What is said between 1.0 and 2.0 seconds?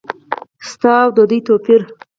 او د دوی توپیر؟